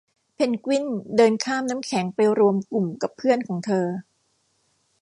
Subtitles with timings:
[0.33, 0.83] เพนกวิน
[1.15, 3.85] เดินข้ามน้ำแข็งไปรวมกลุ่มกับเพื่อนของเธอ